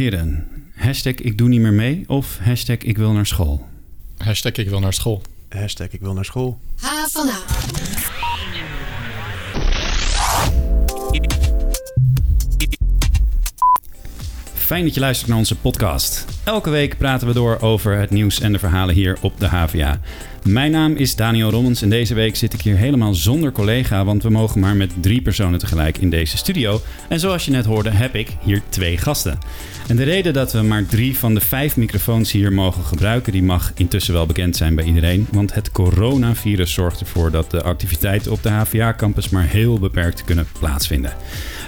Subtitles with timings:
[0.00, 3.68] heren, hashtag ik doe niet meer mee of hashtag ik wil naar school?
[4.16, 5.22] Hashtag ik wil naar school.
[5.48, 6.60] Hashtag ik wil naar school.
[6.76, 7.28] H van.
[14.70, 16.24] Fijn dat je luistert naar onze podcast.
[16.44, 20.00] Elke week praten we door over het nieuws en de verhalen hier op de HVA.
[20.44, 24.22] Mijn naam is Daniel Rommens en deze week zit ik hier helemaal zonder collega, want
[24.22, 26.80] we mogen maar met drie personen tegelijk in deze studio.
[27.08, 29.38] En zoals je net hoorde, heb ik hier twee gasten.
[29.88, 33.42] En de reden dat we maar drie van de vijf microfoons hier mogen gebruiken, die
[33.42, 35.26] mag intussen wel bekend zijn bij iedereen.
[35.32, 40.48] Want het coronavirus zorgt ervoor dat de activiteiten op de HVA-campus maar heel beperkt kunnen
[40.58, 41.12] plaatsvinden.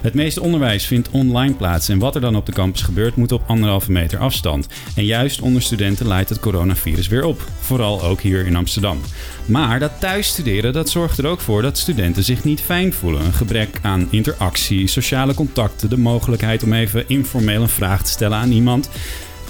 [0.03, 3.33] Het meeste onderwijs vindt online plaats en wat er dan op de campus gebeurt moet
[3.33, 4.67] op anderhalve meter afstand.
[4.95, 9.01] En juist onder studenten leidt het coronavirus weer op, vooral ook hier in Amsterdam.
[9.47, 13.25] Maar dat thuisstuderen dat zorgt er ook voor dat studenten zich niet fijn voelen.
[13.25, 18.39] Een gebrek aan interactie, sociale contacten, de mogelijkheid om even informeel een vraag te stellen
[18.39, 18.89] aan iemand.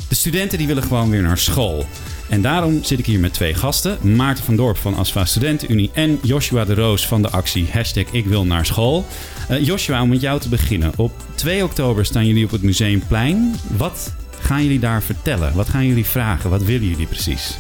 [0.09, 1.87] De studenten die willen gewoon weer naar school.
[2.33, 4.17] En daarom zit ik hier met twee gasten.
[4.17, 8.27] Maarten van Dorp van ASFA Studentenunie en Joshua de Roos van de actie Hashtag Ik
[8.27, 9.07] Wil Naar School.
[9.51, 10.93] Uh, Joshua, om met jou te beginnen.
[10.97, 13.55] Op 2 oktober staan jullie op het Museumplein.
[13.77, 15.55] Wat gaan jullie daar vertellen?
[15.55, 16.51] Wat gaan jullie vragen?
[16.51, 17.57] Wat willen jullie precies?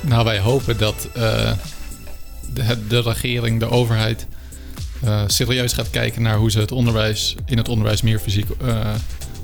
[0.00, 1.52] Nou, wij hopen dat uh,
[2.54, 4.26] de, de, regering, de overheid,
[5.04, 8.46] uh, serieus gaat kijken naar hoe ze het onderwijs in het onderwijs meer fysiek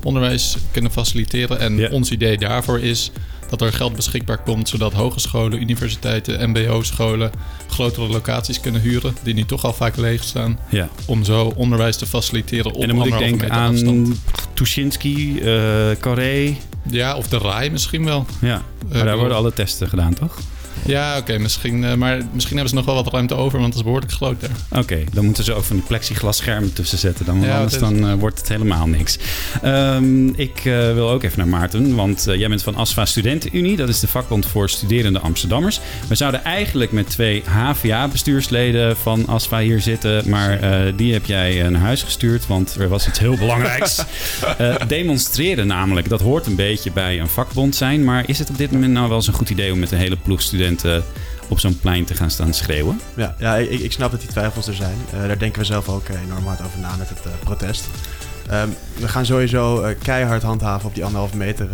[0.02, 1.60] onderwijs kunnen faciliteren.
[1.60, 1.92] En yeah.
[1.92, 3.10] ons idee daarvoor is
[3.58, 7.31] dat er geld beschikbaar komt zodat hogescholen, universiteiten, MBO-scholen
[7.69, 10.89] grotere locaties kunnen huren, die nu toch al vaak leeg staan, ja.
[11.06, 14.20] om zo onderwijs te faciliteren op En dan moet ik denken aan afstand.
[14.55, 16.56] Tuschinski, uh, Carré.
[16.91, 18.27] Ja, of de RAI misschien wel.
[18.41, 20.39] Ja, maar uh, daar worden alle testen gedaan, toch?
[20.86, 23.68] Ja, oké, okay, misschien, uh, maar misschien hebben ze nog wel wat ruimte over, want
[23.68, 24.50] het is behoorlijk groot daar.
[24.70, 28.04] Oké, okay, dan moeten ze ook van die plexiglasschermen tussen zetten, dan, ja, anders dan
[28.04, 29.18] uh, wordt het helemaal niks.
[29.64, 33.88] Um, ik uh, wil ook even naar Maarten, want jij bent van ASFA Studentenunie, dat
[33.88, 35.80] is de vakbond voor studerende Amsterdammers.
[36.08, 40.61] We zouden eigenlijk met twee HVA-bestuursleden van ASFA hier zitten, maar
[40.96, 44.05] die heb jij naar huis gestuurd, want er was iets heel belangrijks.
[44.86, 48.70] demonstreren namelijk, dat hoort een beetje bij een vakbond zijn, maar is het op dit
[48.70, 50.61] moment nou wel eens een goed idee om met een hele ploeg studenten
[51.48, 53.00] op zo'n plein te gaan staan schreeuwen.
[53.14, 54.96] Ja, ja ik, ik snap dat die twijfels er zijn.
[55.14, 57.89] Uh, daar denken we zelf ook enorm hard over na met het uh, protest.
[58.52, 61.68] Um, we gaan sowieso uh, keihard handhaven op die anderhalve meter.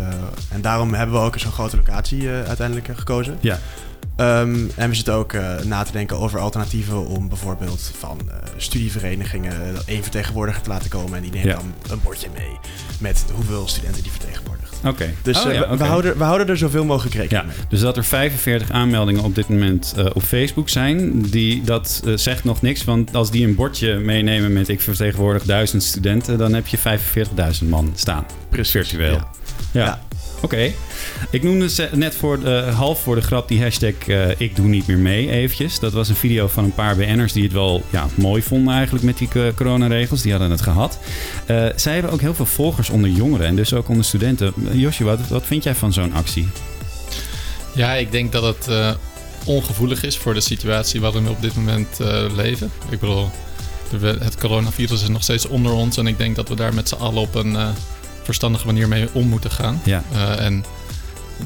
[0.49, 3.37] en daarom hebben we ook zo'n grote locatie uiteindelijk gekozen.
[3.39, 3.59] Ja.
[4.19, 8.19] Um, en we zitten ook na te denken over alternatieven om bijvoorbeeld van
[8.57, 9.53] studieverenigingen
[9.85, 11.15] één vertegenwoordiger te laten komen.
[11.15, 11.55] En die neemt ja.
[11.55, 12.57] dan een bordje mee
[12.99, 14.49] met hoeveel studenten die vertegenwoordigt.
[14.79, 14.87] Oké.
[14.87, 15.15] Okay.
[15.21, 15.77] Dus oh, uh, ja, we, okay.
[15.77, 17.67] we, houden, we houden er zoveel mogelijk rekening ja, mee.
[17.69, 22.17] Dus dat er 45 aanmeldingen op dit moment uh, op Facebook zijn, die, dat uh,
[22.17, 22.83] zegt nog niks.
[22.83, 26.77] Want als die een bordje meenemen met ik vertegenwoordig duizend studenten, dan heb je
[27.61, 28.25] 45.000 man staan.
[28.49, 28.71] Precies.
[28.71, 29.21] Virtueel.
[29.71, 29.85] Ja.
[29.85, 29.99] ja.
[30.41, 30.71] Oké.
[31.29, 34.87] Ik noemde net voor de, half voor de grap die hashtag uh, ik doe niet
[34.87, 35.79] meer mee eventjes.
[35.79, 39.05] Dat was een video van een paar BN'ers die het wel ja, mooi vonden eigenlijk
[39.05, 40.21] met die coronaregels.
[40.21, 40.99] Die hadden het gehad.
[41.47, 44.53] Uh, zij hebben ook heel veel volgers onder jongeren en dus ook onder studenten.
[44.71, 46.47] Joshua, wat, vind jij van zo'n actie?
[47.75, 48.95] Ja, ik denk dat het
[49.45, 51.99] ongevoelig is voor de situatie waarin we op dit moment
[52.35, 52.71] leven.
[52.89, 53.29] Ik bedoel,
[54.19, 56.95] het coronavirus is nog steeds onder ons en ik denk dat we daar met z'n
[56.95, 57.57] allen op een
[58.29, 59.81] verstandige manier mee om moeten gaan.
[59.83, 60.03] Ja.
[60.13, 60.63] Uh, en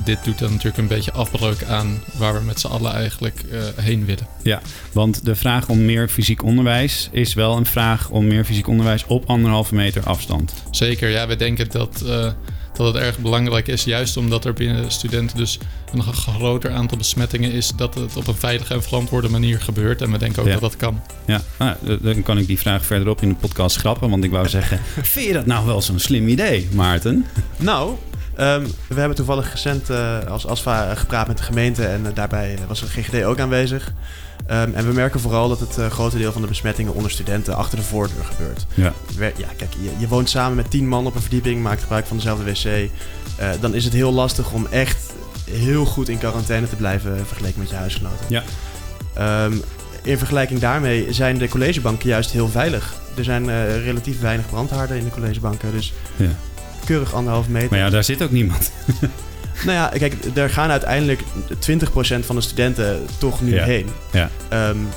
[0.04, 3.62] dit doet dan natuurlijk een beetje afbreuk aan waar we met z'n allen eigenlijk uh,
[3.76, 4.28] heen willen.
[4.42, 4.62] Ja,
[4.92, 9.06] want de vraag om meer fysiek onderwijs is wel een vraag om meer fysiek onderwijs
[9.06, 10.54] op anderhalve meter afstand.
[10.72, 12.32] Zeker, ja, we denken dat, uh,
[12.78, 15.60] dat het erg belangrijk is, juist omdat er binnen studenten dus
[15.94, 20.02] een groter aantal besmettingen is, dat het op een veilige en verantwoorde manier gebeurt.
[20.02, 20.54] En we denken ook ja.
[20.54, 21.02] dat dat kan.
[21.26, 24.50] Ja, nou, dan kan ik die vraag verderop in de podcast schrappen, want ik wou
[24.50, 24.80] zeggen,
[25.14, 27.26] vind je dat nou wel zo'n slim idee, Maarten?
[27.58, 27.96] Nou,
[28.40, 32.58] Um, we hebben toevallig recent uh, als ASFA gepraat met de gemeente en uh, daarbij
[32.68, 33.94] was de GGD ook aanwezig.
[34.48, 37.56] Um, en we merken vooral dat het uh, grote deel van de besmettingen onder studenten
[37.56, 38.66] achter de voordeur gebeurt.
[38.74, 42.06] Ja, ja kijk, je, je, woont samen met tien man op een verdieping, maakt gebruik
[42.06, 42.90] van dezelfde wc.
[43.62, 45.14] dan is het heel lastig om echt
[45.52, 48.26] heel goed in quarantaine te blijven vergeleken met je huisgenoten.
[48.28, 48.44] Ja.
[49.46, 49.62] Um,
[50.02, 52.94] in vergelijking daarmee zijn de collegebanken juist heel veilig.
[53.18, 53.46] Er zijn
[53.84, 55.94] relatief weinig brandhaarden in de collegebanken, dus...
[56.16, 56.36] Ja
[56.86, 57.70] keurig anderhalf meter.
[57.70, 58.72] Maar ja, daar zit ook niemand.
[59.66, 61.24] nou ja, kijk, er gaan uiteindelijk 20%
[62.20, 63.64] van de studenten toch nu ja.
[63.64, 63.88] heen.
[64.12, 64.30] Ja.
[64.70, 64.88] Um,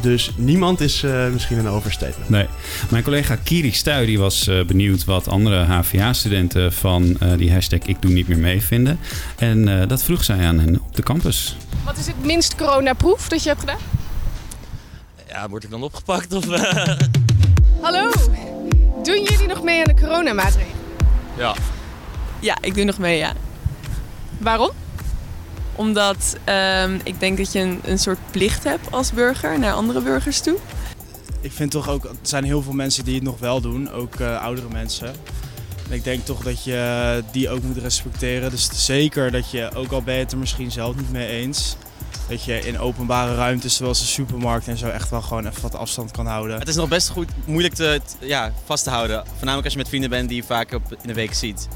[0.00, 2.28] dus niemand is uh, misschien een overstatement.
[2.28, 2.46] Nee.
[2.90, 7.78] Mijn collega Kiri Stuy die was uh, benieuwd wat andere HVA-studenten van uh, die hashtag
[7.78, 8.98] ik doe niet meer mee vinden.
[9.36, 11.56] En dat vroeg zij aan hen op de campus.
[11.84, 13.78] Wat is het minst coronaproef dat je hebt gedaan?
[15.28, 16.44] Ja, word ik dan opgepakt of...
[17.80, 18.10] Hallo,
[19.02, 20.76] doen jullie nog mee aan de coronamaatregelen?
[21.36, 21.54] Ja.
[22.40, 23.32] Ja, ik doe nog mee, ja.
[24.42, 24.70] Waarom?
[25.74, 30.00] Omdat ehm, ik denk dat je een, een soort plicht hebt als burger naar andere
[30.00, 30.56] burgers toe.
[31.40, 34.14] Ik vind toch ook, er zijn heel veel mensen die het nog wel doen, ook
[34.14, 35.06] eh, oudere mensen.
[35.88, 38.50] En ik denk toch dat je die ook moet respecteren.
[38.50, 41.76] Dus zeker dat je, ook al ben je het er misschien zelf niet mee eens,
[42.28, 45.74] dat je in openbare ruimtes zoals de supermarkt en zo echt wel gewoon even wat
[45.74, 46.58] afstand kan houden.
[46.58, 49.24] Het is nog best goed moeilijk te, t- ja, vast te houden.
[49.26, 51.68] Voornamelijk als je met vrienden bent die je vaak op, in de week ziet.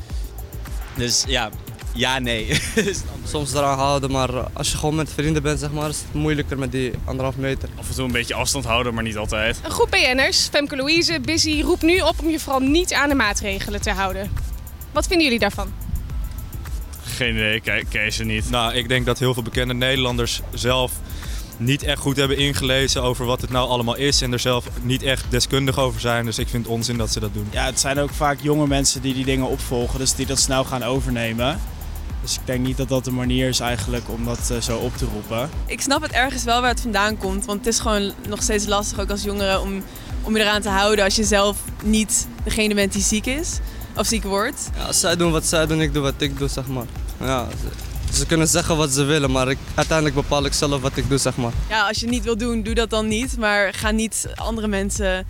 [0.96, 1.50] Dus ja,
[1.96, 2.60] ja, nee.
[3.24, 6.58] soms eraan houden, maar als je gewoon met vrienden bent, zeg maar, is het moeilijker
[6.58, 7.68] met die anderhalf meter.
[7.78, 9.60] Af en toe een beetje afstand houden, maar niet altijd.
[9.62, 13.14] Een groep BN'ers, Femke Louise, Busy, roept nu op om je vooral niet aan de
[13.14, 14.30] maatregelen te houden.
[14.92, 15.72] Wat vinden jullie daarvan?
[17.04, 18.50] Geen idee, kijk, ken ze niet.
[18.50, 20.92] Nou, ik denk dat heel veel bekende Nederlanders zelf
[21.56, 25.02] niet echt goed hebben ingelezen over wat het nou allemaal is en er zelf niet
[25.02, 26.24] echt deskundig over zijn.
[26.24, 27.48] Dus ik vind het onzin dat ze dat doen.
[27.50, 30.64] Ja, het zijn ook vaak jonge mensen die die dingen opvolgen, dus die dat snel
[30.64, 31.60] gaan overnemen.
[32.26, 34.96] Dus ik denk niet dat dat de manier is eigenlijk om dat eh, zo op
[34.96, 35.50] te roepen.
[35.66, 37.44] Ik snap het ergens wel waar het vandaan komt.
[37.44, 39.82] Want het is gewoon nog steeds lastig, ook als jongere, om,
[40.22, 43.58] om je eraan te houden als je zelf niet degene bent die ziek is.
[43.96, 44.70] Of ziek wordt.
[44.76, 46.84] Ja, zij doen wat zij doen, ik doe wat ik doe, zeg maar.
[47.20, 47.46] Ja,
[48.10, 51.08] ze, ze kunnen zeggen wat ze willen, maar ik, uiteindelijk bepaal ik zelf wat ik
[51.08, 51.52] doe, zeg maar.
[51.68, 53.38] Ja, als je het niet wil doen, doe dat dan niet.
[53.38, 55.26] Maar ga niet andere mensen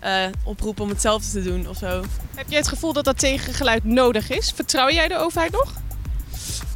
[0.00, 2.02] eh, oproepen om hetzelfde te doen of zo.
[2.34, 4.52] Heb jij het gevoel dat dat tegengeluid nodig is?
[4.54, 5.72] Vertrouw jij de overheid nog?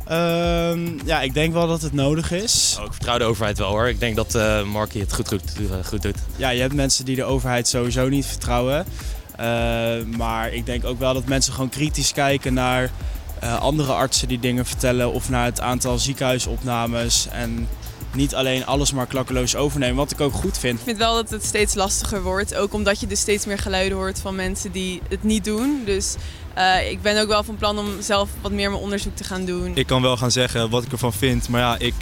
[0.06, 2.77] Ehm, ja, ik denk wel dat het nodig is.
[2.79, 3.89] Oh, ik vertrouw de overheid wel hoor.
[3.89, 6.19] Ik denk dat eh Markie het goed, goed, eh, goed doet.
[6.37, 8.87] Ja, je hebt mensen die de overheid sowieso niet vertrouwen.
[9.37, 9.47] Eh,
[10.17, 12.91] maar ik denk ook wel dat mensen gewoon kritisch kijken naar
[13.39, 15.12] eh, andere artsen die dingen vertellen.
[15.12, 17.29] Of naar het aantal ziekenhuisopnames.
[17.31, 17.69] En
[18.14, 19.96] niet alleen alles maar klakkeloos overnemen.
[19.96, 20.78] Wat ik ook goed vind.
[20.78, 22.55] Ik vind wel dat het steeds lastiger wordt.
[22.55, 25.82] Ook omdat je dus steeds meer geluiden hoort van mensen die het niet doen.
[25.84, 26.16] Dus
[26.55, 29.44] eh, ik ben ook wel van plan om zelf wat meer mijn onderzoek te gaan
[29.44, 29.76] doen.
[29.76, 31.94] Ik kan wel gaan zeggen wat ik ervan vind, maar ja, ik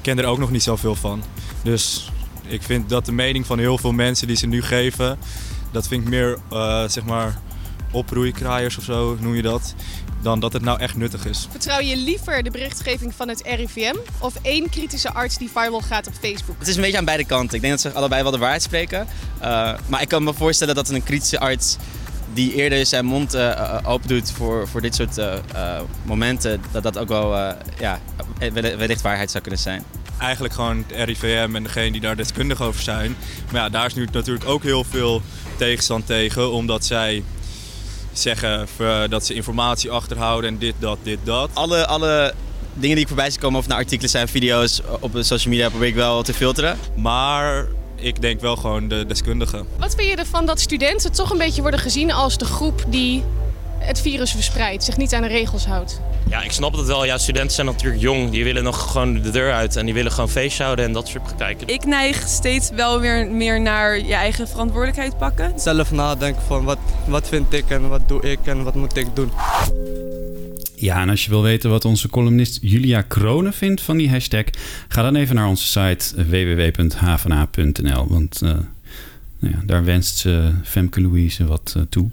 [0.00, 1.22] ken er ook nog niet zoveel van.
[1.62, 2.10] Dus
[2.46, 5.18] ik vind dat de mening van heel veel mensen die ze nu geven,
[5.70, 7.40] dat vind ik meer, eh, zeg maar,
[7.90, 9.74] oproeikraaiers of zo noem je dat,
[10.22, 11.46] dan dat het nou echt nuttig is.
[11.50, 16.06] Vertrouw je liever de berichtgeving van het RIVM of één kritische arts die viral gaat
[16.06, 16.58] op Facebook?
[16.58, 17.54] Het is een beetje aan beide kanten.
[17.54, 19.06] Ik denk dat ze allebei wel de waarheid spreken.
[19.42, 21.76] Uh, maar ik kan me voorstellen dat een kritische arts
[22.32, 25.34] die eerder zijn mond uh, open doet voor, voor dit soort uh,
[26.02, 28.00] momenten, dat dat ook wel ja,
[28.52, 29.84] wellicht waarheid zou kunnen zijn.
[30.18, 33.16] Eigenlijk gewoon het RIVM en degene die daar deskundig over zijn.
[33.52, 35.22] Maar ja, daar is nu natuurlijk ook heel veel
[35.56, 37.22] tegenstand tegen, omdat zij
[38.12, 38.68] zeggen
[39.08, 41.50] dat ze informatie achterhouden en dit, dat, dit, dat.
[41.52, 42.34] Alle, alle
[42.74, 45.68] dingen die ik voorbij zie komen, of naar artikelen zijn, video's op de social media,
[45.68, 46.78] probeer ik wel te filteren.
[46.96, 47.66] Maar
[47.96, 49.66] ik denk wel gewoon de deskundigen.
[49.78, 53.24] Wat vind je ervan dat studenten toch een beetje worden gezien als de groep die
[53.90, 56.00] het virus verspreidt, zich niet aan de regels houdt?
[56.28, 57.04] Ja, ik snap het wel.
[57.04, 58.30] Ja, studenten zijn natuurlijk jong.
[58.30, 61.08] Die willen nog gewoon de deur uit en die willen gewoon feestje houden en dat
[61.08, 61.68] soort praktijken.
[61.68, 65.60] Ik neig steeds wel weer meer naar je eigen verantwoordelijkheid pakken.
[65.60, 69.06] Zelf nadenken van wat, wat vind ik en wat doe ik en wat moet ik
[69.14, 69.30] doen.
[70.74, 74.44] Ja, en als je wil weten wat onze columnist Julia Kronen vindt van die hashtag,
[74.88, 78.08] ga dan even naar onze site www.havena.nl.
[78.08, 78.50] Want uh,
[79.38, 82.10] nou ja, daar wenst ze Femke Louise wat uh, toe.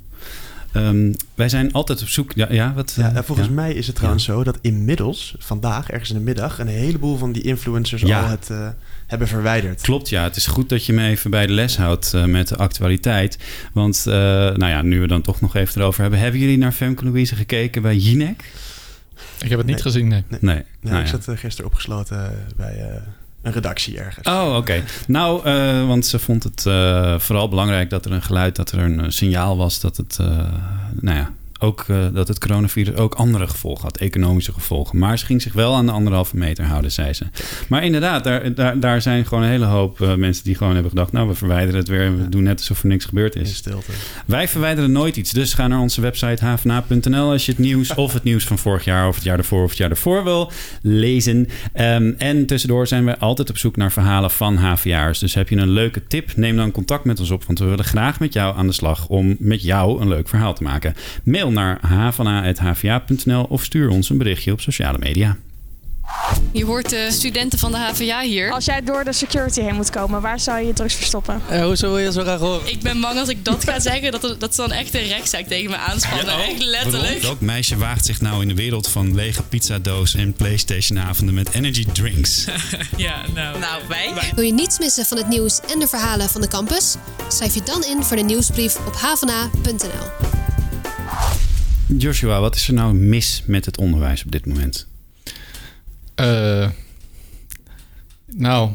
[0.73, 2.31] Um, wij zijn altijd op zoek.
[2.35, 3.53] Ja, ja, wat, ja volgens ja.
[3.53, 4.33] mij is het trouwens ja.
[4.33, 8.47] zo dat inmiddels, vandaag, ergens in de middag, een heleboel van die influencers al het
[8.51, 8.67] uh,
[9.07, 9.81] hebben verwijderd.
[9.81, 10.23] Klopt, ja.
[10.23, 13.37] Het is goed dat je me even bij de les houdt uh, met de actualiteit.
[13.73, 16.19] Want, uh, nou ja, nu we dan toch nog even erover hebben.
[16.19, 18.43] Hebben jullie naar Femke Louise gekeken bij Jinek?
[19.41, 19.83] Ik heb het niet nee.
[19.83, 20.23] gezien, nee.
[20.27, 20.39] Nee.
[20.41, 20.63] nee.
[20.81, 23.01] nou, ik zat gisteren opgesloten bij
[23.51, 24.27] redactie ergens.
[24.27, 24.83] Oh, oké.
[25.07, 28.79] Nou, uh, want ze vond het uh, vooral belangrijk dat er een geluid, dat er
[28.79, 30.27] een signaal was dat het, uh,
[30.99, 34.97] nou ja, ook dat het coronavirus ook andere gevolgen had, economische gevolgen.
[34.99, 37.25] Maar ze ging zich wel aan de anderhalve meter houden, zei ze.
[37.69, 41.11] Maar inderdaad, daar, daar, daar zijn gewoon een hele hoop mensen die gewoon hebben gedacht,
[41.11, 42.29] nou, we verwijderen het weer en we ja.
[42.29, 43.55] doen net alsof er niks gebeurd is.
[43.55, 43.91] Stilte.
[44.25, 48.13] Wij verwijderen nooit iets, dus ga naar onze website havena.nl als je het nieuws of
[48.13, 51.47] het nieuws van vorig jaar of het jaar ervoor of het jaar ervoor wil lezen.
[51.73, 55.19] Um, en tussendoor zijn we altijd op zoek naar verhalen van HVA'ers.
[55.19, 57.85] Dus heb je een leuke tip, neem dan contact met ons op, want we willen
[57.85, 60.93] graag met jou aan de slag om met jou een leuk verhaal te maken.
[61.23, 65.37] Mail naar havana.hva.nl of stuur ons een berichtje op sociale media.
[66.51, 68.51] Je hoort de studenten van de HVA hier.
[68.51, 71.41] Als jij door de security heen moet komen, waar zou je je drugs verstoppen?
[71.51, 72.71] Uh, hoezo wil je zo graag horen?
[72.71, 75.47] Ik ben bang als ik dat ga zeggen, dat, dat ze dan echt een rechtszaak
[75.47, 76.25] tegen me aanspannen.
[76.25, 77.21] Ja, oh, echt letterlijk.
[77.21, 81.85] Welk meisje waagt zich nou in de wereld van lege pizzadoos en Playstation-avonden met energy
[81.93, 82.45] drinks?
[82.97, 83.59] ja, nou.
[83.59, 84.13] Nou, wij.
[84.35, 86.95] Wil je niets missen van het nieuws en de verhalen van de campus?
[87.27, 90.36] Schrijf je dan in voor de nieuwsbrief op havana.nl.
[91.97, 94.87] Joshua, wat is er nou mis met het onderwijs op dit moment?
[96.15, 96.69] Uh,
[98.25, 98.71] nou,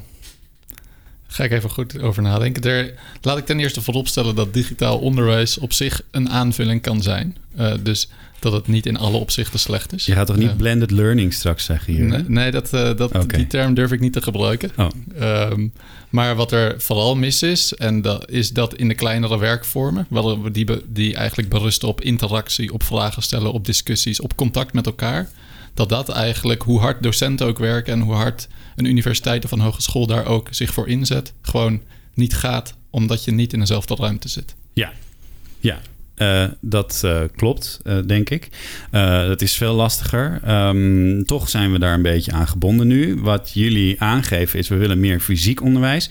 [1.32, 2.62] ga ik even goed over nadenken.
[2.62, 7.36] Er, laat ik ten eerste vooropstellen dat digitaal onderwijs op zich een aanvulling kan zijn.
[7.58, 8.08] Uh, dus
[8.38, 10.06] dat het niet in alle opzichten slecht is.
[10.06, 12.04] Je gaat toch niet uh, blended learning straks zeggen hier?
[12.04, 13.38] Nee, nee dat, uh, dat, okay.
[13.38, 14.70] die term durf ik niet te gebruiken.
[14.76, 14.88] Oh.
[15.50, 15.72] Um,
[16.08, 20.06] maar wat er vooral mis is, en dat is dat in de kleinere werkvormen,
[20.52, 25.28] die, die eigenlijk berusten op interactie, op vragen stellen, op discussies, op contact met elkaar,
[25.74, 29.60] dat dat eigenlijk, hoe hard docenten ook werken en hoe hard een universiteit of een
[29.60, 31.82] hogeschool daar ook zich voor inzet, gewoon
[32.14, 34.54] niet gaat omdat je niet in dezelfde ruimte zit.
[34.72, 34.92] Ja,
[35.60, 35.80] ja.
[36.16, 38.48] Uh, dat uh, klopt, uh, denk ik.
[39.26, 40.40] dat is veel lastiger.
[40.48, 43.20] Um, toch zijn we daar een beetje aan gebonden nu.
[43.20, 46.10] Wat jullie aangeven is, we willen meer fysiek onderwijs.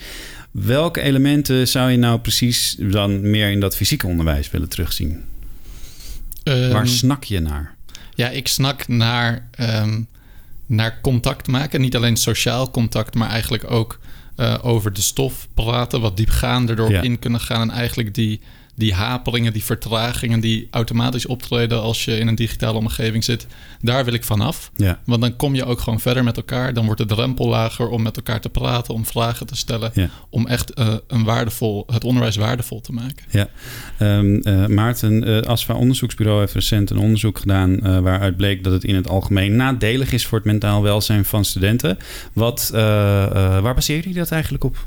[0.51, 5.23] Welke elementen zou je nou precies dan meer in dat fysieke onderwijs willen terugzien?
[6.43, 7.75] Um, Waar snak je naar?
[8.21, 10.07] Ja, ik snak naar, um,
[10.65, 11.81] naar contact maken.
[11.81, 13.99] Niet alleen sociaal contact, maar eigenlijk ook
[14.61, 16.01] over de stof praten.
[16.01, 17.01] Wat diepgaander erop ja.
[17.01, 17.61] in kunnen gaan.
[17.61, 18.41] En eigenlijk die
[18.81, 23.47] die haperingen, die vertragingen die automatisch optreden als je in een digitale omgeving zit,
[23.81, 24.71] daar wil ik vanaf.
[24.75, 24.99] Ja.
[25.05, 26.73] Want dan kom je ook gewoon verder met elkaar.
[26.73, 30.09] Dan wordt de drempel lager om met elkaar te praten, om vragen te stellen, ja.
[30.29, 33.25] om echt uh, een waardevol, het onderwijs waardevol te maken.
[33.29, 33.47] Ja,
[33.99, 38.83] um, uh, Maarten, uh, Asfa Onderzoeksbureau heeft recent een onderzoek gedaan waaruit bleek dat het
[38.83, 41.97] in het algemeen nadelig is voor het mentaal welzijn van studenten.
[42.33, 44.85] Wat, waar baseer je dat eigenlijk op?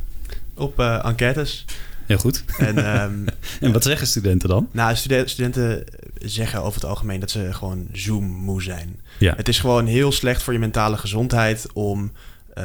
[0.55, 1.65] Op enquêtes.
[2.07, 2.45] Heel goed.
[2.59, 3.25] En, um,
[3.61, 4.69] en wat zeggen studenten dan?
[4.73, 5.85] Nou, studenten, studenten
[6.19, 9.01] zeggen over het algemeen dat ze gewoon Zoom-moe zijn.
[9.19, 9.35] Ja.
[9.37, 12.13] Het is gewoon heel slecht voor je mentale gezondheid om
[12.59, 12.65] uh,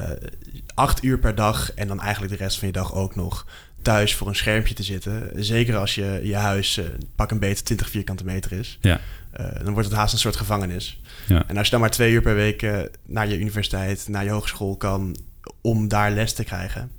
[0.73, 3.45] acht uur per dag en dan eigenlijk de rest van je dag ook nog
[3.81, 5.29] thuis voor een schermpje te zitten.
[5.35, 8.77] Zeker als je je huis uh, pak een beter 20 vierkante meter is.
[8.81, 8.99] Ja.
[9.39, 11.01] Uh, dan wordt het haast een soort gevangenis.
[11.27, 11.43] Ja.
[11.47, 12.67] En als je dan maar twee uur per week
[13.05, 15.15] naar je universiteit, naar je hogeschool kan
[15.61, 16.91] om daar les te krijgen,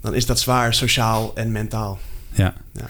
[0.00, 1.98] dan is dat zwaar sociaal en mentaal.
[2.32, 2.54] Ja.
[2.72, 2.86] ja.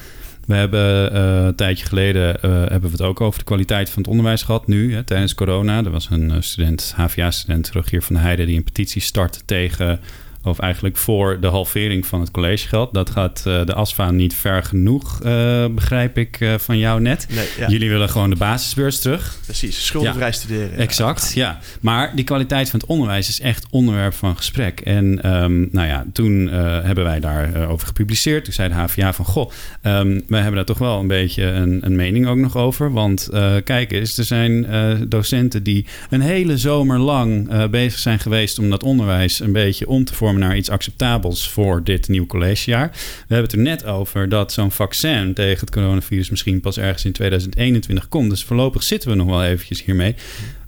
[0.46, 4.02] We hebben uh, een tijdje geleden uh, hebben we het ook over de kwaliteit van
[4.02, 4.66] het onderwijs gehad.
[4.66, 5.84] Nu, hè, tijdens corona.
[5.84, 10.00] Er was een uh, student, HVA-student, Rogier van der Heijden, die een petitie start tegen
[10.42, 12.94] of eigenlijk voor de halvering van het collegegeld.
[12.94, 17.26] Dat gaat uh, de ASFA niet ver genoeg, uh, begrijp ik uh, van jou net.
[17.34, 17.68] Nee, ja.
[17.68, 19.38] Jullie willen gewoon de basisbeurs terug.
[19.44, 20.32] Precies, schuldenvrij ja.
[20.32, 20.78] studeren.
[20.78, 21.58] Exact, ja.
[21.80, 24.80] Maar die kwaliteit van het onderwijs is echt onderwerp van gesprek.
[24.80, 28.44] En um, nou ja, toen hebben wij daarover over gepubliceerd.
[28.44, 29.50] Toen zei de HVA van, goh,
[29.82, 32.92] um, wij hebben daar toch wel een beetje een, een mening ook nog over.
[32.92, 33.28] Want
[33.64, 34.66] kijk eens, er zijn
[35.08, 40.04] docenten die een hele zomer lang bezig zijn geweest om dat onderwijs een beetje om
[40.04, 42.90] te vormen naar iets acceptabels voor dit nieuw collegejaar.
[42.90, 47.04] We hebben het er net over dat zo'n vaccin tegen het coronavirus misschien pas ergens
[47.04, 48.30] in 2021 komt.
[48.30, 50.14] Dus voorlopig zitten we nog wel eventjes hiermee.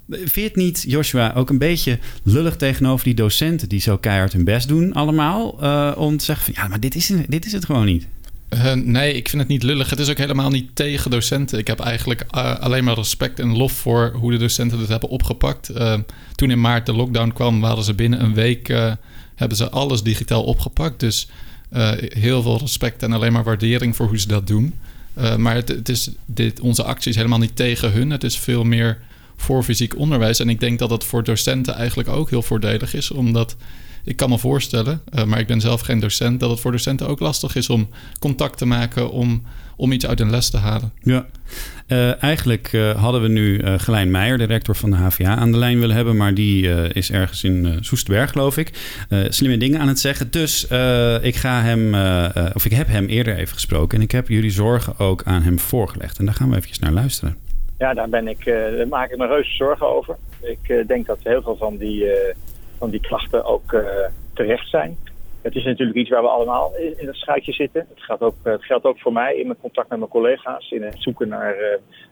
[0.09, 4.33] Vind je het niet, Joshua, ook een beetje lullig tegenover die docenten die zo keihard
[4.33, 5.59] hun best doen allemaal?
[5.63, 8.07] Uh, om te zeggen van ja, maar dit is, dit is het gewoon niet.
[8.55, 9.91] Uh, nee, ik vind het niet lullig.
[9.91, 11.59] Het is ook helemaal niet tegen docenten.
[11.59, 15.09] Ik heb eigenlijk uh, alleen maar respect en lof voor hoe de docenten het hebben
[15.09, 15.71] opgepakt.
[16.35, 18.69] Toen in maart de lockdown kwam, waren ze binnen een week
[19.49, 21.01] hebben ze alles digitaal opgepakt.
[21.01, 21.29] Dus
[21.73, 24.75] uh, heel veel respect en alleen maar waardering voor hoe ze dat doen.
[25.19, 28.11] Uh, maar het, het, is dit, onze actie is helemaal niet tegen hun.
[28.11, 28.99] Het is veel meer
[29.37, 30.39] voor fysiek onderwijs.
[30.39, 33.11] En ik denk dat dat voor docenten eigenlijk ook heel voordelig is.
[33.11, 33.57] Omdat
[34.05, 37.09] ik kan me voorstellen, uh, maar ik ben zelf geen docent, dat het voor docenten
[37.09, 39.43] ook lastig is om contact te maken, om,
[39.83, 40.93] om iets uit een les te halen.
[41.03, 41.27] Ja.
[41.89, 45.53] Uh, eigenlijk uh, hadden we nu uh, Gelijn Meijer, de rector van de HVA, aan
[45.53, 46.17] de lijn willen hebben.
[46.17, 48.71] Maar die is ergens in Soesterberg, geloof ik.
[49.29, 50.31] slimme dingen aan het zeggen.
[50.31, 50.63] Dus
[51.23, 51.95] ik ga hem,
[52.55, 53.99] of ik heb hem eerder even gesproken.
[53.99, 56.19] En ik heb jullie zorgen ook aan hem voorgelegd.
[56.19, 57.37] En daar gaan we eventjes naar luisteren.
[57.79, 60.17] Ja, daar, ben ik, daar maak ik me reuze zorgen over.
[60.41, 62.05] Ik denk dat heel veel van die,
[62.79, 63.77] van die klachten ook
[64.35, 64.97] terecht zijn.
[65.43, 67.87] Het is natuurlijk iets waar we allemaal in, in het schuitje zitten.
[67.89, 70.71] Het, gaat ook, het geldt ook voor mij in mijn contact met mijn collega's.
[70.71, 71.67] In het zoeken naar uh,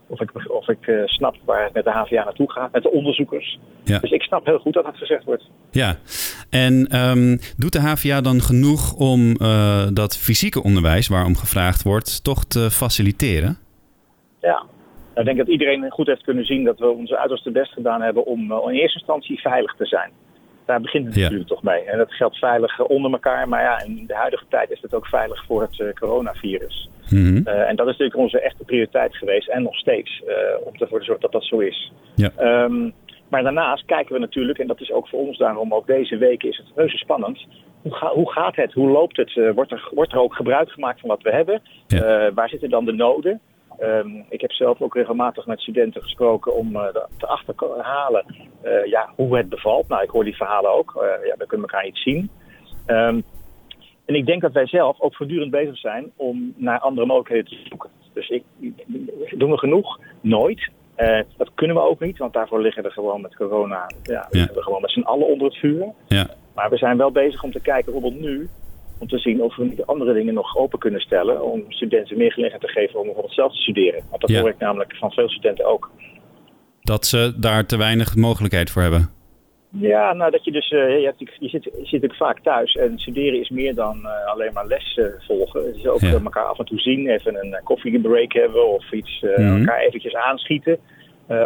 [0.07, 2.73] of ik, of ik uh, snap waar het met de HVA naartoe gaat.
[2.73, 3.59] Met de onderzoekers.
[3.85, 3.99] Ja.
[3.99, 5.49] Dus ik snap heel goed dat dat gezegd wordt.
[5.71, 5.97] Ja,
[6.51, 12.25] en um, doet de HVA dan genoeg om uh, dat fysieke onderwijs waarom gevraagd wordt
[12.25, 13.59] toch te faciliteren?
[14.41, 14.63] Ja,
[15.15, 18.27] ik denk dat iedereen goed heeft kunnen zien dat we onze uiterste best gedaan hebben
[18.27, 20.11] om in eerste instantie veilig te zijn
[20.71, 21.21] daar begint het ja.
[21.23, 21.83] natuurlijk toch mee.
[21.83, 25.07] En dat geldt veilig onder elkaar, maar ja, in de huidige tijd is het ook
[25.07, 26.89] veilig voor het uh, coronavirus.
[27.09, 27.43] Mm -hmm.
[27.47, 30.35] uh, en dat is natuurlijk onze echte prioriteit geweest en nog steeds, uh,
[30.65, 31.93] om ervoor te zorgen dat dat zo is.
[32.15, 32.31] Ja.
[32.65, 32.93] Um,
[33.29, 36.43] maar daarnaast kijken we natuurlijk, en dat is ook voor ons daarom, ook deze week
[36.43, 37.47] is het reuze spannend.
[37.83, 38.73] Hoe, ga, hoe gaat het?
[38.73, 39.55] Hoe loopt het?
[39.55, 41.63] wordt, er, wordt er ook gebruik gemaakt van wat we hebben?
[41.87, 42.33] Ja.
[42.33, 43.41] waar zitten dan de noden?
[43.81, 46.87] Ehm, ik heb zelf ook regelmatig met studenten gesproken om uh,
[47.19, 48.25] te achterhalen
[48.65, 49.89] uh, ja, hoe het bevalt.
[49.89, 50.93] Nou, ik hoor die verhalen ook.
[50.97, 52.31] Uh, ja, we kunnen elkaar iets zien.
[52.87, 53.23] Um,
[54.07, 57.69] en ik denk dat wij zelf ook voortdurend bezig zijn om naar andere mogelijkheden te
[57.69, 57.91] zoeken.
[58.13, 58.45] Dus ik,
[59.31, 59.99] doen we genoeg?
[60.21, 60.71] Nooit.
[61.37, 63.91] Dat kunnen we ook niet, want daarvoor liggen we gewoon met corona.
[64.03, 64.47] Ja, ja.
[64.55, 65.93] we gewoon met z'n allen onder het vuur.
[66.09, 66.27] Ja.
[66.55, 68.49] Maar we zijn wel bezig om te kijken, bijvoorbeeld nu,
[69.01, 71.43] om te zien of we niet andere dingen nog open kunnen stellen.
[71.43, 74.03] Om studenten meer gelegenheid te geven om bijvoorbeeld zelf te studeren.
[74.11, 74.41] Want dat Ja.
[74.41, 75.91] hoor ik namelijk van veel studenten ook.
[76.81, 79.11] Dat ze daar te weinig mogelijkheid voor hebben.
[79.73, 82.75] Ja, nou dat je dus, eh, je, hebt, je, zit, je zit natuurlijk vaak thuis
[82.75, 85.67] en studeren is meer dan eh, alleen maar les volgen.
[85.67, 86.09] Het is ook Ja.
[86.09, 89.59] eh, elkaar af en toe zien, even een koffiebreak hebben of iets, Mhm.
[89.59, 90.79] elkaar eventjes aanschieten.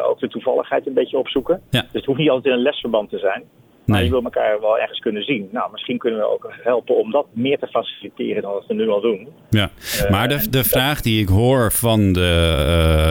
[0.02, 1.61] Ook de toevalligheid een beetje opzoeken.
[1.70, 1.80] Ja.
[1.80, 3.44] Dus het hoeft niet altijd in een lesverband te zijn.
[3.86, 4.04] Maar Nee.
[4.04, 5.48] je wil elkaar wel ergens kunnen zien.
[5.52, 8.88] Nou, misschien kunnen we ook helpen om dat meer te faciliteren dan wat we nu
[8.88, 9.28] al doen.
[9.50, 9.70] Ja,
[10.02, 12.54] Eh, maar de, de vraag die ik hoor van de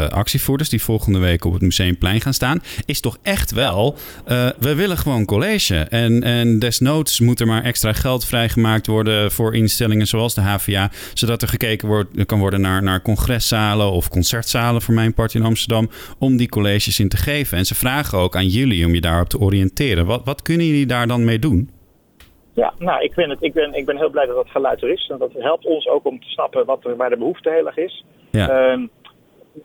[0.10, 4.50] eh, actievoerders die volgende week op het Museumplein gaan staan, is toch echt wel: eh,
[4.60, 5.76] we willen gewoon college.
[5.76, 10.92] En, en desnoods moet er maar extra geld vrijgemaakt worden voor instellingen zoals de HVA,
[11.14, 15.44] zodat er gekeken wordt, kan worden naar, naar congreszalen of concertzalen voor mijn part in
[15.44, 15.90] Amsterdam,
[16.20, 17.58] om die colleges in te geven.
[17.58, 20.06] En ze vragen ook aan jullie om je daarop te oriënteren.
[20.06, 21.70] Wat, wat kunnen jullie daar dan mee doen?
[22.54, 24.90] Ja, nou, ik ben, het, ik, ben, ik ben heel blij dat dat geluid er
[24.90, 25.08] is.
[25.08, 27.78] Want dat helpt ons ook om te snappen wat er, waar de behoefte heel erg
[27.78, 28.06] is.
[28.32, 28.50] Ja.
[28.50, 28.88] Ehm,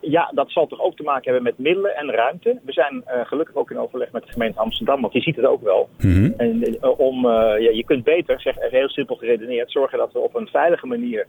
[0.01, 2.59] ja, dat zal toch ook te maken hebben met middelen en ruimte.
[2.65, 5.45] We zijn eh, gelukkig ook in overleg met de gemeente Amsterdam, want die ziet het
[5.45, 5.89] ook wel.
[5.97, 6.31] Mhm.
[6.37, 7.31] En eh, om, eh,
[7.61, 11.27] ja, je kunt beter, zeg heel simpel geredeneerd, zorgen dat we op een veilige manier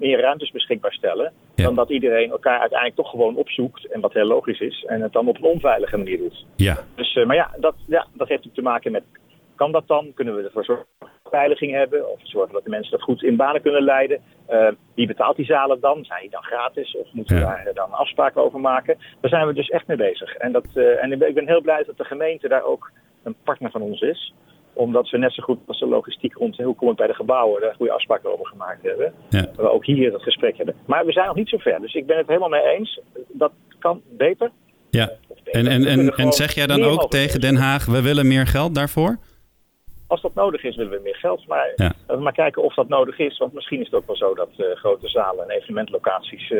[0.00, 1.32] meer ruimtes beschikbaar stellen.
[1.54, 3.86] Dan dat iedereen elkaar uiteindelijk toch gewoon opzoekt.
[3.86, 4.84] En wat heel logisch is.
[4.88, 6.46] En het dan op een onveilige manier doet.
[6.56, 6.78] Ja.
[6.94, 9.02] Dus, maar ja dat, ja, dat heeft ook te maken met,
[9.54, 10.12] kan dat dan?
[10.14, 10.86] Kunnen we ervoor zorgen
[11.30, 12.10] dat we veiliging hebben?
[12.12, 14.20] Of zorgen dat de mensen dat goed in banen kunnen leiden?
[14.46, 16.04] Eh, wie betaalt die zalen dan?
[16.04, 16.96] Zijn die dan gratis?
[16.96, 17.60] Of moeten we Ja.
[17.64, 18.98] daar dan afspraken over maken?
[19.20, 20.34] Daar zijn we dus echt mee bezig.
[20.34, 22.90] En, dat, eh, en ik ben- heel blij dat de gemeente daar ook
[23.22, 24.32] een partner van ons is
[24.72, 27.74] omdat we net zo goed als de logistiek rond hoe komt bij de gebouwen daar
[27.74, 29.12] goede afspraken over gemaakt hebben.
[29.28, 29.40] Ja.
[29.40, 30.74] Dat we ook hier dat gesprek hebben.
[30.86, 31.80] Maar we zijn nog niet zo ver.
[31.80, 33.00] Dus ik ben het helemaal mee eens.
[33.28, 34.50] Dat kan beter.
[34.90, 35.10] Ja.
[35.44, 38.74] En, en, en, en zeg jij dan ook tegen Den Haag, we willen meer geld
[38.74, 39.18] daarvoor?
[40.10, 41.46] Als dat nodig is, willen we meer geld.
[41.46, 41.84] Maar Ja.
[41.84, 43.38] laten we maar kijken of dat nodig is.
[43.38, 46.58] Want misschien is het ook wel zo dat eh, grote zalen en evenementlocaties eh,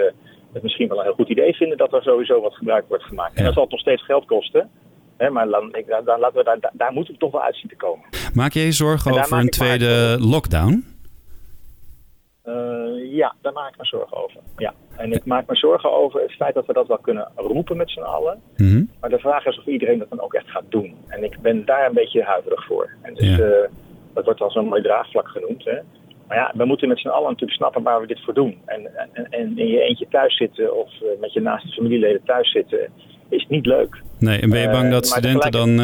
[0.53, 3.37] het misschien wel een heel goed idee vinden dat er sowieso wat gebruik wordt gemaakt.
[3.39, 4.71] En dat zal toch steeds geld kosten.
[5.17, 7.43] Hè, maar dan, ik, daar, daar laten we daar, daar, daar moeten we toch wel
[7.43, 8.05] uit zien te komen.
[8.35, 10.85] Maak jij je zorgen over een tweede lockdown?
[12.43, 14.41] Eh, ja, daar maak ik me zorgen over.
[14.57, 14.73] Ja.
[14.97, 17.91] En ik maak me zorgen over het feit dat we dat wel kunnen roepen met
[17.91, 18.41] z'n allen.
[18.57, 18.85] Mhm.
[19.01, 20.95] Maar de vraag is of iedereen dat dan ook echt gaat doen.
[21.09, 22.91] En ik ben daar een beetje huiverig voor.
[23.03, 23.39] En dus, Ja.
[23.45, 23.69] eh,
[24.15, 25.65] dat wordt al zo'n mooi draagvlak genoemd.
[25.65, 25.79] Hè.
[26.29, 28.59] Maar ja, we moeten met z'n allen natuurlijk snappen waar we dit voor doen.
[28.67, 32.51] En, en, en in je eentje thuis zitten of eh, met je naaste familieleden thuis
[32.53, 32.89] zitten
[33.29, 34.03] is niet leuk.
[34.19, 35.77] Nee, en ben je bang dat studenten dan,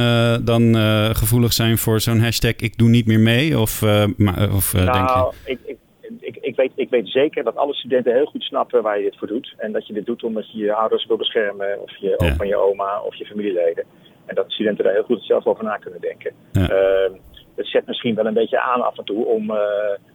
[0.45, 0.75] dan
[1.15, 3.59] gevoelig zijn voor zo'n hashtag ik doe niet meer mee?
[3.59, 3.83] Of,
[4.17, 5.15] maar, of eh, denk je...
[5.15, 5.77] nou, ik, ik,
[6.21, 9.19] ik, ik, weet, ik weet zeker dat alle studenten heel goed snappen waar je dit
[9.19, 9.55] voor doet.
[9.59, 12.47] En dat je dit doet omdat je je ouders wil beschermen, of je opa en
[12.49, 13.85] je oma, of je familieleden.
[14.27, 16.33] En dat studenten daar heel goed zelf over na kunnen denken.
[16.53, 16.69] Ja.
[16.69, 17.13] Ehm,
[17.57, 19.59] het zet misschien wel een beetje aan af en toe om, eh,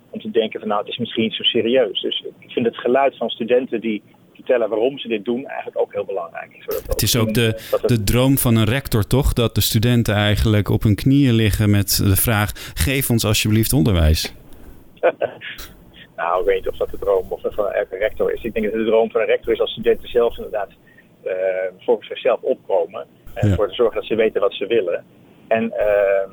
[0.10, 2.02] om te denken van nou, het is misschien niet zo serieus.
[2.02, 5.94] Dus ik vind het geluid van studenten die vertellen waarom ze dit doen eigenlijk ook
[5.94, 6.64] heel belangrijk.
[6.88, 9.34] Het is ook de, het- de droom van een rector, toch?
[9.34, 14.34] Dat de studenten eigenlijk op hun knieën liggen met de vraag: geef ons alsjeblieft onderwijs.
[16.22, 18.44] Nou, ik weet niet of dat de droom of van elke rector is.
[18.44, 20.70] Ik denk dat de droom van een rector is als studenten zelf inderdaad
[21.24, 21.34] eh,
[21.78, 23.06] voor zichzelf opkomen.
[23.34, 23.52] En Ja.
[23.52, 25.06] ervoor te zorgen dat ze weten wat ze willen.
[25.48, 26.30] En, ehm,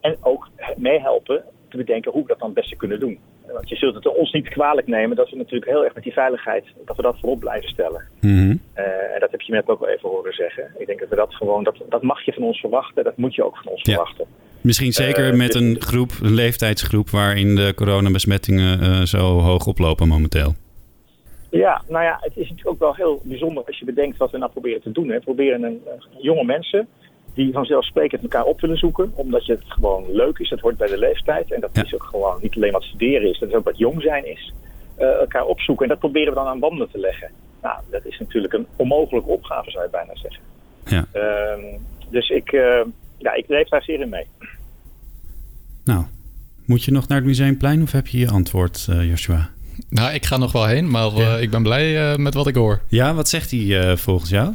[0.00, 3.18] en ook meehelpen te bedenken hoe we dat dan het beste kunnen doen.
[3.52, 6.12] Want je zult het ons niet kwalijk nemen dat we natuurlijk heel erg met die
[6.12, 8.02] veiligheid, dat we dat voorop blijven stellen.
[8.20, 8.56] Mhm.
[8.72, 10.70] Eh, en dat heb je net ook wel even horen zeggen.
[10.78, 13.34] Ik denk dat we dat gewoon, dat, dat mag je van ons verwachten, dat moet
[13.34, 13.92] je ook van ons Ja.
[13.94, 14.26] verwachten.
[14.60, 19.66] Misschien zeker Eh, met dus- een groep, een leeftijdsgroep waarin de coronabesmettingen eh, zo hoog
[19.66, 20.54] oplopen momenteel.
[21.50, 24.38] Ja, nou ja, het is natuurlijk ook wel heel bijzonder als je bedenkt wat we
[24.38, 25.08] nou proberen te doen.
[25.08, 25.14] Hè.
[25.14, 25.80] We proberen een,
[26.18, 26.88] jonge mensen
[27.34, 30.48] die vanzelfsprekend elkaar op willen zoeken, omdat je het gewoon leuk is.
[30.48, 33.38] Dat hoort bij de leeftijd en dat is ook gewoon niet alleen wat studeren is,
[33.38, 34.52] dat is ook wat jong zijn is.
[34.96, 37.30] eh, elkaar opzoeken en dat proberen we dan aan banden te leggen.
[37.62, 40.42] Nou, dat is natuurlijk een onmogelijke opgave, zou je bijna zeggen.
[40.86, 41.06] Ja.
[41.12, 41.78] Ehm,
[42.10, 42.80] dus ik, eh,
[43.18, 44.26] ja, ik leef daar zeer in mee.
[45.84, 46.04] Nou,
[46.64, 49.50] moet je nog naar het museumplein of heb je je antwoord, eh, Joshua?
[49.88, 52.80] Nou, ik ga nog wel heen, maar ik ben blij eh, met wat ik hoor.
[52.88, 54.54] Ja, wat zegt hij eh, volgens jou?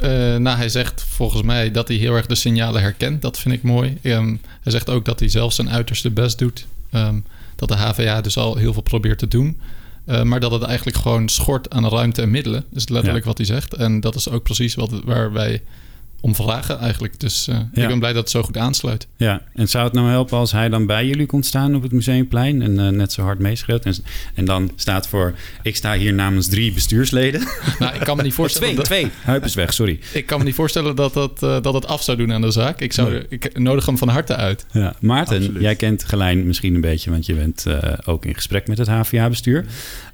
[0.00, 3.22] Eh, nou, hij zegt volgens mij dat hij heel erg de signalen herkent.
[3.22, 3.98] Dat vind ik mooi.
[4.02, 6.66] Ehm, hij zegt ook dat hij zelf zijn uiterste best doet.
[6.90, 7.20] Ehm,
[7.56, 9.60] dat de HVA dus al heel veel probeert te doen.
[10.04, 12.64] Eh, maar dat het eigenlijk gewoon schort aan ruimte en middelen.
[12.72, 13.74] is letterlijk wat hij zegt.
[13.74, 15.62] En dat is ook precies wat, waar wij
[16.20, 17.20] om vragen eigenlijk.
[17.20, 17.82] Dus uh, Ja.
[17.82, 19.06] ik ben blij dat het zo goed aansluit.
[19.16, 21.92] Ja, en zou het nou helpen als hij dan bij jullie komt staan op het
[21.92, 23.84] Museumplein en eh, net zo hard meeschreeuwt?
[23.84, 23.94] En,
[24.34, 27.40] en dan staat voor, ik sta hier namens drie bestuursleden.
[27.78, 28.74] Nou, ik kan me niet voorstellen...
[28.74, 29.10] twee, twee.
[29.22, 30.00] Huip is weg, sorry.
[30.12, 32.50] Ik kan me niet voorstellen dat, dat, eh, dat het af zou doen aan de
[32.50, 32.80] zaak.
[32.80, 33.26] Ik, zou, Nee.
[33.28, 34.66] ik nodig hem van harte uit.
[34.72, 35.62] Ja, Maarten, Absoluut.
[35.62, 38.88] jij kent Gelijn misschien een beetje, want je bent eh, ook in gesprek met het
[38.88, 39.64] HVA-bestuur.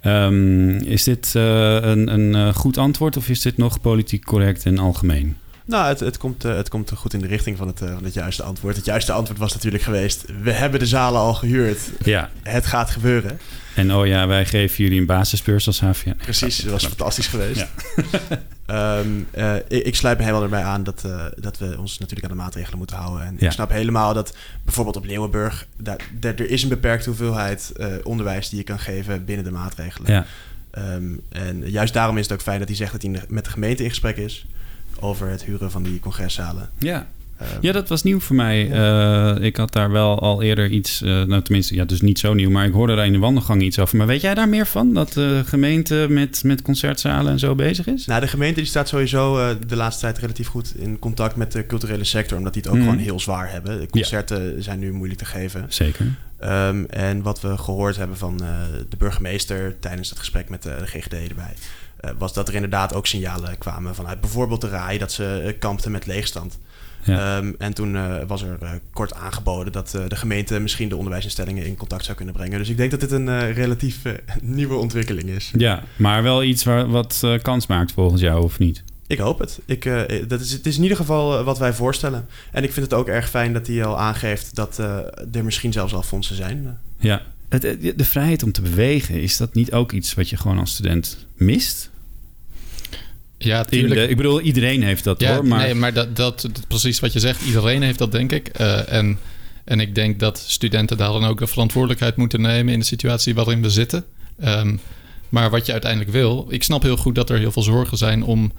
[0.00, 4.64] Ehm, is dit eh, een, een eh, goed antwoord of is dit nog politiek correct
[4.64, 5.36] en algemeen?
[5.66, 8.05] Nou, het, het, komt, eh, het komt goed in de richting van het, eh, van
[8.05, 8.77] het juiste antwoord.
[8.77, 10.24] Het juiste antwoord was natuurlijk geweest...
[10.42, 11.79] we hebben de zalen al gehuurd.
[12.03, 12.31] Ja.
[12.42, 13.38] Het gaat gebeuren.
[13.74, 16.05] En oh ja, wij geven jullie een basisbeurs als HVA.
[16.05, 17.57] Nee, Precies, dat was fantastisch geweest.
[17.61, 17.68] Ja.
[18.66, 21.05] Ehm, eh, ik, ik sluit me helemaal erbij aan dat,
[21.37, 23.27] dat we ons natuurlijk aan de maatregelen moeten houden.
[23.27, 23.46] En Ja.
[23.46, 25.66] ik snap helemaal dat bijvoorbeeld op Leeuwenburg...
[25.77, 27.72] Daar, daar- er is een beperkte hoeveelheid
[28.03, 30.12] onderwijs die je kan geven binnen de maatregelen.
[30.12, 30.27] Ja.
[30.70, 33.50] Ehm, en juist daarom is het ook fijn dat hij zegt dat hij met de
[33.50, 34.46] gemeente in gesprek is...
[35.00, 36.68] over het huren van die congreszalen.
[36.78, 37.07] Ja.
[37.38, 38.70] Ehm, Ja, dat was nieuw voor mij.
[38.70, 42.35] Eh, ik had daar wel al eerder iets, eh, nou tenminste, ja, dus niet zo
[42.35, 43.96] nieuw, maar ik hoorde daar in de wandelgang iets over.
[43.96, 44.92] Maar weet jij daar meer van?
[44.94, 48.07] Dat de gemeente met, met concertzalen en zo bezig is?
[48.07, 51.52] Nou, de gemeente die staat sowieso eh, de laatste tijd relatief goed in contact met
[51.52, 52.85] de culturele sector, omdat die het ook Mhm.
[52.88, 53.80] gewoon heel zwaar hebben.
[53.80, 55.66] De concerten zijn nu moeilijk te geven.
[55.68, 56.07] Zeker.
[56.38, 58.37] Ehm, en wat we gehoord hebben van
[58.88, 61.54] de burgemeester tijdens het gesprek met de, de GGD erbij,
[62.18, 65.90] was dat er inderdaad ook signalen kwamen vanuit bijvoorbeeld de RAI dat ze eh, kampten
[65.90, 66.58] met leegstand.
[67.04, 67.36] Ja.
[67.36, 70.96] Ehm, en toen eh, was er eh, kort aangeboden dat eh, de gemeente misschien de
[70.96, 72.58] onderwijsinstellingen in contact zou kunnen brengen.
[72.58, 74.12] Dus ik denk dat dit een eh, relatief eh,
[74.42, 75.52] nieuwe ontwikkeling is.
[75.56, 78.82] Ja, maar wel iets waar, wat eh, kans maakt volgens jou, of niet?
[79.06, 79.60] Ik hoop het.
[79.64, 82.26] Ik, eh, dat is, het is in ieder geval eh, wat wij voorstellen.
[82.52, 84.98] En ik vind het ook erg fijn dat hij al aangeeft dat eh,
[85.32, 86.78] er misschien zelfs al fondsen zijn.
[86.98, 87.22] Ja.
[87.96, 91.26] De vrijheid om te bewegen, is dat niet ook iets wat je gewoon als student
[91.34, 91.90] mist?
[93.44, 94.00] Ja, In tuurlijk.
[94.00, 95.59] de- ik bedoel, iedereen heeft dat ja, hoor, maar...
[95.61, 98.48] Nee, maar dat, dat, dat- precies wat je zegt, iedereen heeft dat, denk ik.
[98.48, 99.18] Eh, en,
[99.64, 103.35] en ik denk dat studenten daar dan ook de verantwoordelijkheid moeten nemen in de situatie
[103.35, 104.04] waarin we zitten.
[104.40, 104.76] Ehm,
[105.28, 108.22] maar wat je uiteindelijk wil, ik snap heel goed dat er heel veel zorgen zijn
[108.22, 108.52] om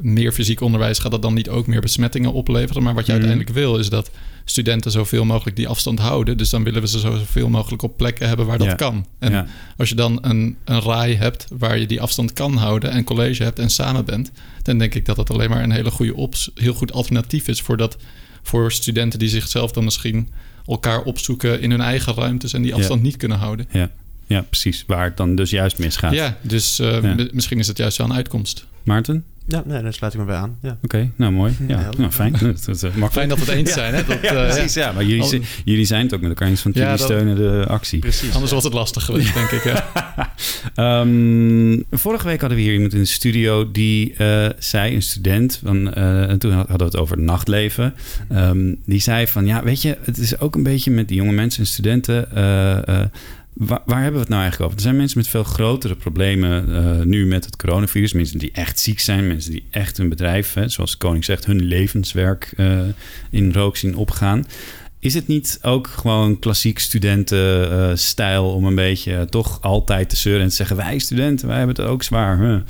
[0.00, 0.98] meer fysiek onderwijs.
[0.98, 2.82] Gaat dat dan niet ook meer besmettingen opleveren?
[2.82, 3.20] Maar wat je Mhm.
[3.20, 4.10] uiteindelijk wil, is dat
[4.44, 6.36] studenten zoveel mogelijk die afstand houden.
[6.36, 8.74] Dus dan willen we ze zoveel mogelijk op plekken hebben waar dat Ja.
[8.74, 9.06] kan.
[9.18, 9.46] En Ja.
[9.76, 13.42] als je dan een, een raai hebt waar je die afstand kan houden en college
[13.42, 14.30] hebt en samen bent,
[14.62, 17.60] dan denk ik dat dat alleen maar een hele goede ops, heel goed alternatief is
[17.60, 17.96] voor, dat,
[18.42, 20.28] voor studenten die zichzelf dan misschien
[20.66, 22.76] elkaar opzoeken in hun eigen ruimtes en die Ja.
[22.76, 23.66] afstand niet kunnen houden.
[23.72, 23.90] Ja.
[24.26, 24.84] ja, precies.
[24.86, 26.12] Waar het dan dus juist misgaat.
[26.12, 28.66] Ja, dus eh, misschien is het juist wel een uitkomst.
[28.82, 29.24] Maarten?
[29.50, 30.58] Ja, nee, daar sluit ik me bij aan.
[30.62, 30.78] Ja.
[30.82, 31.56] Oké, nou mooi.
[31.66, 32.32] Ja, nou, fijn.
[32.32, 33.12] Dat, dat, dat, makkelijk.
[33.12, 34.04] Fijn dat we het eens zijn, hè?
[34.04, 34.74] Dat, ja, eh, precies.
[34.74, 34.90] ja.
[34.90, 37.64] Ja, maar jullie, jullie zijn het ook met elkaar eens van Ja, jullie steunen de
[37.68, 37.98] actie.
[37.98, 38.32] Precies.
[38.32, 39.62] Anders wordt het lastig geweest, denk ik.
[40.74, 45.60] Ehm, vorige week hadden we hier iemand in de studio die eh, zei, een student,
[45.64, 47.94] van, eh, en toen hadden we het over het nachtleven.
[48.28, 51.32] Ehm, die zei van, ja, weet je, het is ook een beetje met die jonge
[51.32, 52.28] mensen en studenten.
[53.52, 54.76] Waar, waar hebben we het nou eigenlijk over?
[54.76, 58.12] Er zijn mensen met veel grotere problemen eh, nu met het coronavirus.
[58.12, 61.62] Mensen die echt ziek zijn, mensen die echt hun bedrijf, zoals de koning zegt, hun
[61.62, 62.80] levenswerk eh,
[63.30, 64.46] in rook zien opgaan.
[64.98, 70.48] Is het niet ook gewoon klassiek studentenstijl om een beetje toch altijd te zeuren en
[70.48, 72.38] te zeggen: wij studenten, wij hebben het ook zwaar.
[72.38, 72.60] Huh?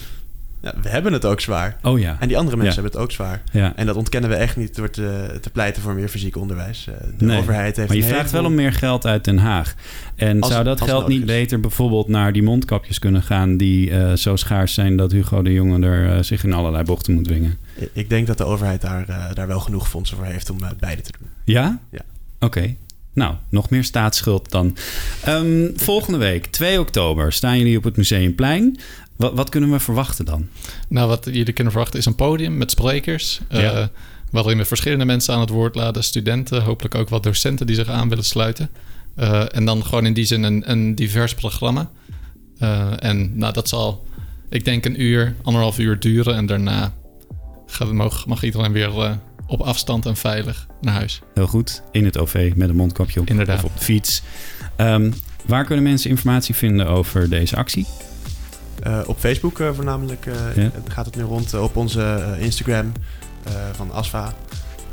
[0.63, 1.77] Ja, we hebben het ook zwaar.
[1.83, 2.17] Oh ja.
[2.21, 2.83] En die andere mensen Ja.
[2.83, 3.43] hebben het ook zwaar.
[3.53, 3.73] Ja.
[3.77, 6.87] En dat ontkennen we echt niet door te, te pleiten voor meer fysiek onderwijs.
[6.89, 9.75] Eh, De Nee, overheid heeft maar je vraagt wel om meer geld uit Den Haag.
[10.17, 11.27] En Als- zou dat geld niet is.
[11.27, 13.57] beter bijvoorbeeld naar die mondkapjes kunnen gaan...
[13.57, 17.15] die eh, zo schaars zijn dat Hugo de Jonge er eh, zich in allerlei bochten
[17.15, 17.59] moet dwingen?
[17.93, 20.69] Ik denk dat de overheid daar, eh, daar wel genoeg fondsen voor heeft om eh,
[20.79, 21.29] beide te doen.
[21.45, 21.79] Ja?
[21.91, 22.01] Ja.
[22.41, 22.75] Oké.
[23.15, 24.77] Nou, nog meer staatsschuld dan.
[25.25, 28.79] Ehm, volgende week, 2 oktober, staan jullie op het Museumplein.
[29.21, 30.49] Wat, wat kunnen we verwachten dan?
[30.89, 33.41] Nou, wat jullie kunnen verwachten is een podium met sprekers.
[33.51, 33.91] Ja.
[34.31, 36.05] waarin we verschillende mensen aan het woord laten.
[36.05, 38.71] Studenten, hopelijk ook wat docenten die zich aan willen sluiten.
[39.17, 41.91] Eh, en dan gewoon in die zin een, een divers programma.
[42.59, 44.07] Eh, en nou, dat zal,
[44.49, 46.35] ik denk, een uur, anderhalf uur duren.
[46.35, 46.93] En daarna
[47.67, 51.21] gaat, mag, mag iedereen weer op afstand en veilig naar huis.
[51.35, 53.57] Heel goed, in het OV met een mondkapje op Inderdaad.
[53.57, 54.23] of op de fiets.
[54.77, 55.11] Ehm,
[55.47, 57.87] waar kunnen mensen informatie vinden over deze actie?
[58.83, 60.71] Eh, op Facebook eh, voornamelijk eh, Ja.
[60.89, 61.55] gaat het nu rond.
[61.55, 62.93] op onze Instagram
[63.45, 64.35] eh, van ASFA.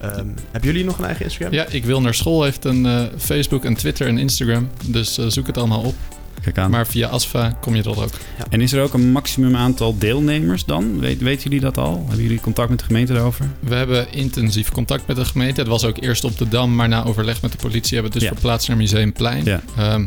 [0.02, 0.16] Ehm,
[0.52, 1.54] hebben jullie nog een eigen Instagram?
[1.54, 4.70] Ja, ik wil naar school heeft een eh, Facebook, een Twitter en Instagram.
[4.86, 5.96] Dus zoek het allemaal op.
[6.42, 6.72] Kijk aan.
[6.72, 8.10] Maar via ASFA kom je er ook.
[8.50, 11.00] En is er ook een maximum aantal deelnemers dan?
[11.00, 12.04] Weet, weten jullie dat al?
[12.08, 13.46] Hebben jullie contact met de gemeente daarover?
[13.60, 15.60] We hebben intensief contact met de gemeente.
[15.60, 18.18] Het was ook eerst op de Dam, maar na overleg met de politie hebben we
[18.18, 18.34] het dus Ja.
[18.34, 19.44] verplaatst naar Museumplein.
[19.46, 19.62] Ja.
[19.78, 20.06] Ehm,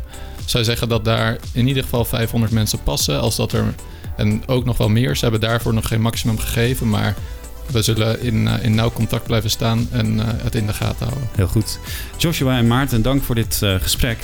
[0.51, 3.21] zij zeggen dat daar in ieder geval 500 mensen passen.
[3.21, 3.75] Als dat er,
[4.17, 5.17] en ook nog wel meer.
[5.17, 6.89] Ze hebben daarvoor nog geen maximum gegeven.
[6.89, 7.17] Maar
[7.73, 11.07] we zullen in, uh, in nauw contact blijven staan en uh, het in de gaten
[11.07, 11.29] houden.
[11.37, 11.79] Heel goed.
[12.17, 14.19] Joshua en Maarten, dank voor dit uh, gesprek.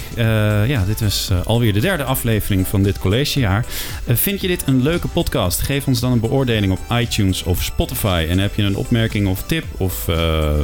[0.66, 3.64] ja, dit was alweer de derde aflevering van dit collegejaar.
[4.06, 5.60] vind je dit een leuke podcast?
[5.60, 8.26] Geef ons dan een beoordeling op iTunes of Spotify.
[8.28, 10.06] En heb je een opmerking of tip of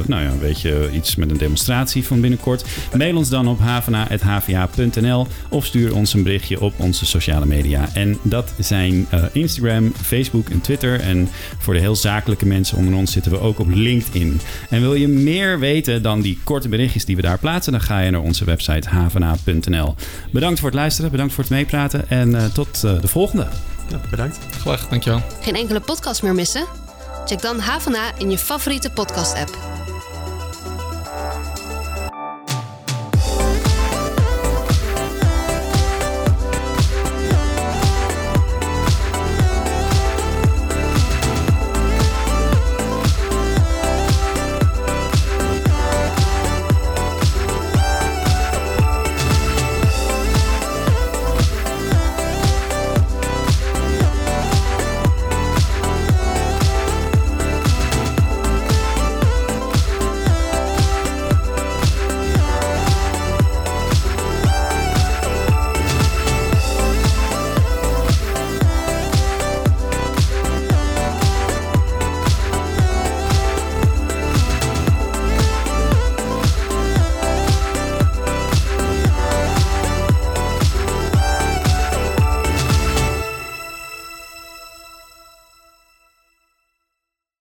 [0.05, 2.65] nou ja, weet je, iets met een demonstratie van binnenkort?
[2.97, 7.89] Mail ons dan op havena.hva.nl of stuur ons een berichtje op onze sociale media.
[7.93, 10.99] En dat zijn Instagram, Facebook en Twitter.
[10.99, 14.41] En voor de heel zakelijke mensen onder ons zitten we ook op LinkedIn.
[14.69, 17.99] En wil je meer weten dan die korte berichtjes die we daar plaatsen, dan ga
[17.99, 19.95] je naar onze website havena.nl.
[20.31, 23.47] Bedankt voor het luisteren, bedankt voor het meepraten en uh, tot uh, de volgende.
[23.89, 24.39] Ja, bedankt.
[24.59, 25.21] Graag, dankjewel.
[25.41, 26.65] Geen enkele podcast meer missen?
[27.25, 29.57] Check dan Havana in je favoriete podcast-app.